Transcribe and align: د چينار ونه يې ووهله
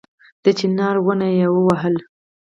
د 0.43 0.45
چينار 0.57 0.95
ونه 1.05 1.27
يې 1.37 1.47
ووهله 1.51 2.01